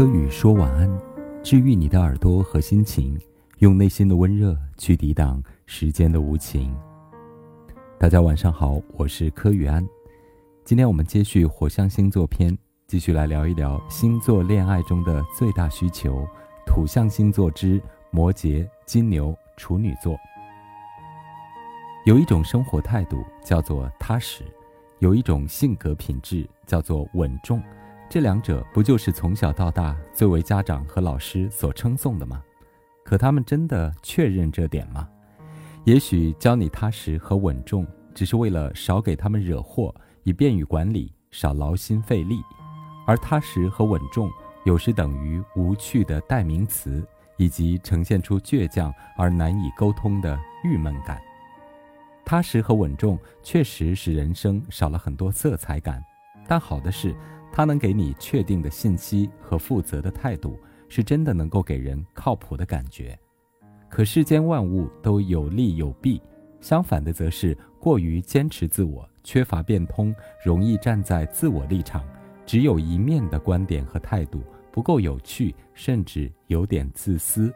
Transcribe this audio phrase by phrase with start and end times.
[0.00, 0.90] 柯宇说晚安，
[1.42, 3.20] 治愈你的耳朵和心情，
[3.58, 6.74] 用内心的温热去抵挡时间的无情。
[7.98, 9.86] 大家晚上好，我是柯宇安。
[10.64, 12.56] 今天我们接续火象星座篇，
[12.86, 16.26] 继续来聊一聊星座恋爱中的最大需求——
[16.64, 17.78] 土象星座之
[18.10, 20.16] 摩羯、金牛、处女座。
[22.06, 24.44] 有一种生活态度叫做踏实，
[25.00, 27.62] 有一种性格品质叫做稳重。
[28.10, 32.42] 这两者不就是从小到大最为家长和老师所称颂的吗？
[33.04, 35.08] 可他们真的确认这点吗？
[35.84, 39.94] 也许教你踏实和稳重，只是为了少给他们惹祸，
[40.24, 42.40] 以便于管理，少劳心费力。
[43.06, 44.28] 而踏实和稳重，
[44.64, 47.06] 有时等于无趣的代名词，
[47.36, 51.22] 以及呈现出倔强而难以沟通的郁闷感。
[52.24, 56.04] 踏实和稳重确实使人生少了很多色彩感，
[56.48, 57.14] 但好的是。
[57.52, 63.18] 他能给你确定的信息和负责的态度，是真的能够给人靠谱的感觉。
[63.88, 66.22] 可世间万物都有利有弊，
[66.60, 72.04] 相反的则是过于坚持自我，缺乏变通，容易站在自我立场，
[72.46, 77.52] 只有一面的观点和态度，不够有趣，甚至有点自私。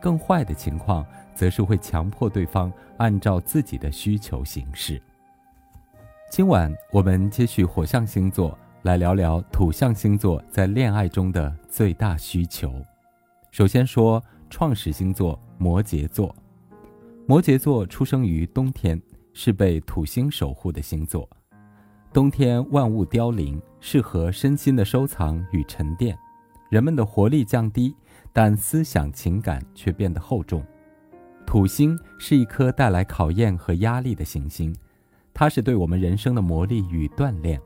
[0.00, 1.04] 更坏的情况，
[1.34, 5.00] 则是会强迫对方按照自己的需求行事。
[6.30, 8.56] 今晚我们接续火象星座。
[8.82, 12.82] 来聊聊土象星座在恋爱中的最大需求。
[13.50, 16.34] 首先说创始星座摩羯座。
[17.26, 19.00] 摩羯座出生于冬天，
[19.34, 21.28] 是被土星守护的星座。
[22.10, 26.18] 冬天万物凋零，适合身心的收藏与沉淀。
[26.70, 27.94] 人们的活力降低，
[28.32, 30.64] 但思想情感却变得厚重。
[31.46, 34.74] 土星是一颗带来考验和压力的行星，
[35.34, 37.60] 它是对我们人生的磨砺与锻炼。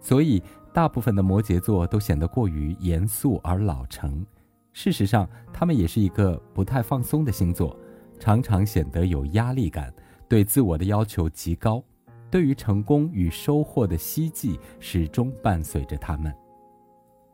[0.00, 4.24] 所以，大部分的摩羯座都显得过于严肃而老成。
[4.72, 7.76] 事实上，他们也是一个不太放松的星座，
[8.18, 9.92] 常常显得有压力感，
[10.28, 11.82] 对自我的要求极高。
[12.30, 16.34] 对于成功与收获的希冀始终伴随着他们。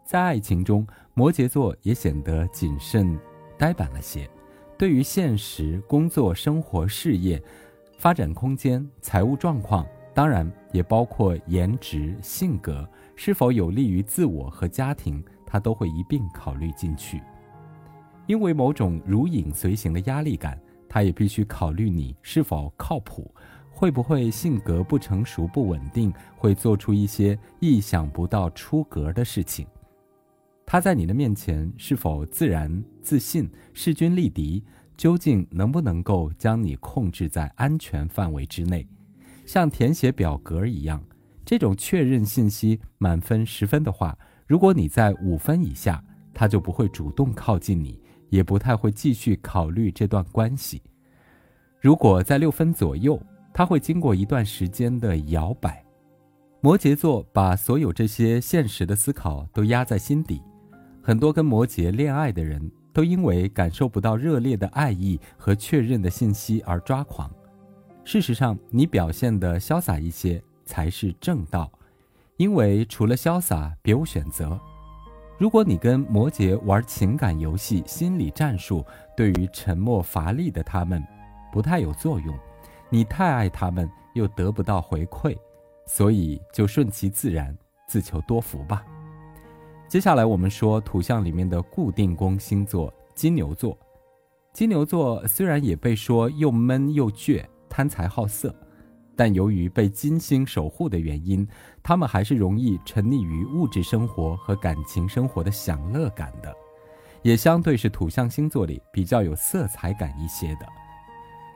[0.04, 3.18] 在爱情中，摩羯座也显得谨慎、
[3.58, 4.28] 呆板了些。
[4.78, 7.42] 对于现实、工作、生活、事业、
[7.96, 9.86] 发展空间、财务状况。
[10.14, 12.86] 当然，也包括颜值、性格
[13.16, 17.22] 是否有利于自我和家庭，他都会一并考虑进去。
[18.26, 23.34] 因为某种如影随形的压力感，他也必须考虑你是否靠谱，
[23.70, 29.66] 会不会性格不成熟、不稳定，会做出一些意想不到、出格的事情。
[30.66, 34.62] 他在你的面前是否自然、自信、势均力敌，
[34.96, 38.86] 究竟能不能够将你控制在安全范围之内？
[39.44, 41.02] 像填写表格一样，
[41.44, 44.16] 这种确认信息满分十分的话，
[44.46, 46.02] 如果你在五分以下，
[46.34, 50.82] 他就不会主动靠近你，也不太会继续考虑这段关系。
[51.80, 53.20] 如果在六分左右，
[53.52, 55.84] 他会经过一段时间的摇摆。
[56.60, 60.40] 摩羯座把所有这些现实的思考都压在心底，
[61.02, 67.28] 很多跟摩羯恋爱的人都因为感受不到热烈的爱意和确认的信息而抓狂。
[68.04, 71.70] 事实上，你表现的潇洒一些才是正道，
[72.36, 74.58] 因为除了潇洒，别无选择。
[75.38, 78.84] 如果你跟摩羯玩情感游戏、心理战术，
[79.16, 81.02] 对于沉默乏力的他们
[81.52, 82.36] 不太有作用。
[82.90, 85.36] 你太爱他们，又得不到回馈，
[85.86, 88.84] 所以就顺其自然，自求多福吧。
[89.88, 93.78] 接下来我们说土象里面的固定宫星座金牛座。
[94.52, 97.44] 金牛座虽然也被说又闷又倔。
[97.72, 98.54] 贪财好色，
[99.16, 101.48] 但由于被金星守护的原因，
[101.82, 106.54] 他们还是容易沉溺于物质生活和感情生活的享乐感的，
[107.22, 110.66] 也相对是土象星座里比较有色彩感一些的。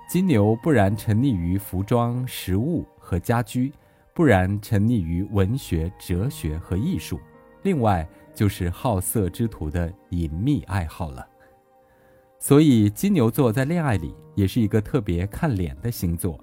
[0.08, 3.70] 金牛不然沉溺于服装、食物和家居，
[4.14, 7.20] 不然沉溺于文学、哲学和艺术，
[7.62, 11.28] 另外就是好色之徒的隐秘爱好了。
[12.38, 16.38] 所以，金牛座在恋爱里也是一个特别看脸的星座。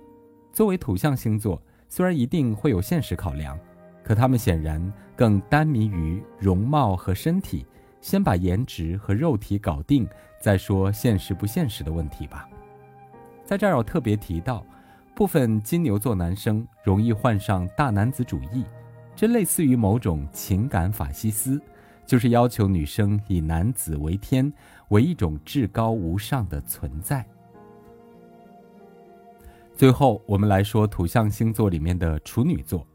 [0.52, 3.58] 作为土象星座，虽然一定会有现实考量，
[4.04, 7.66] 可他们显然更耽迷于容貌和身体，
[8.02, 10.08] 先把颜值和肉体搞定，
[10.42, 12.50] 再说现实不现实的问题吧。
[13.46, 14.66] 在这儿要特别提到，
[15.16, 18.66] 部分金牛座男生容易患上大男子主义，
[19.16, 21.62] 这类似于某种情感法西斯。
[22.06, 24.52] 就是要求女生以男子为天，
[24.90, 27.26] 为一种至高无上的存在。
[29.76, 32.86] 最后，我们来说土象星座里面的处女座。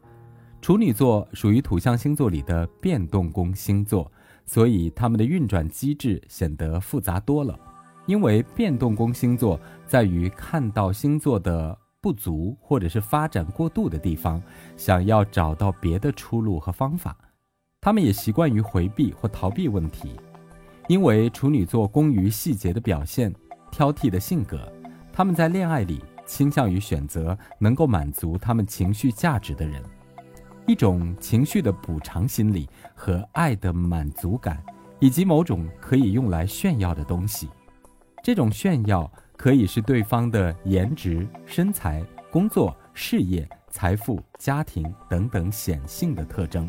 [0.61, 4.11] 处女座属于土象星座里的变动宫星座，
[4.45, 7.57] 所以他们的运转机制显得复杂多了。
[8.05, 14.41] 因为变动宫星座在于看到星座的不足或者是发展过度的地方，
[14.75, 17.15] 想要找到别的出路和方法。
[17.81, 20.19] 他们也习惯于回避或逃避问题，
[20.89, 23.33] 因为处女座工于细节的表现、
[23.71, 24.69] 挑剔的性格，
[25.13, 29.81] 他们在恋爱里倾向于选择能够满足他们情绪价值的人。
[30.67, 34.61] 一种情绪的补偿心理和爱的满足感，
[34.99, 37.47] 以及某种可以用来炫耀的东西。
[38.21, 46.67] 这种炫耀可以是对方的颜值、身材、工作、事业、财富、家庭等等显性的特征。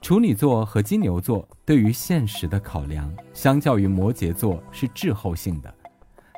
[0.00, 5.74] 处女座和金牛座对于现实的考量，相较于摩羯座是滞后性的，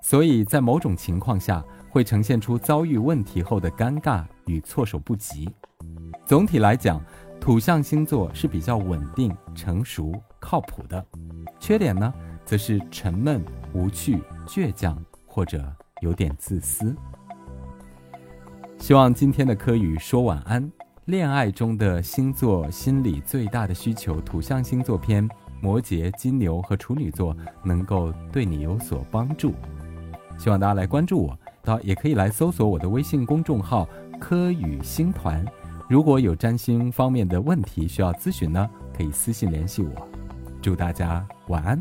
[0.03, 5.51] 所以在某种情况下会呈现出遭遇问题后的尴尬与措手不及。
[6.25, 7.03] 总体来讲，
[7.39, 11.05] 土象星座是比较稳定、成熟、靠谱的。
[11.61, 12.13] 缺点呢，
[12.47, 13.45] 则是沉闷、
[13.75, 15.63] 无趣、倔强，或者
[16.01, 16.97] 有点自私。
[18.79, 20.71] 希望今天的科语说晚安。
[21.09, 25.27] 恋爱中的星座心理最大的需求，土象星座篇，
[25.59, 27.35] 摩羯、金牛和处女座
[27.65, 29.55] 能够对你有所帮助。
[30.37, 33.89] 希望大家来关注我，到也可以来搜索我的微信公众号
[34.21, 35.43] “科宇星团”。
[35.89, 40.09] 如果有占星方面的问题需要咨询呢，可以私信联系我。
[40.61, 41.79] 祝大家晚安。